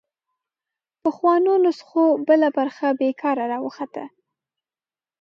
پخوانو 1.01 1.53
نسخو 1.65 2.05
بله 2.27 2.47
برخه 2.57 2.87
بېکاره 2.99 3.45
راوخته 3.51 4.03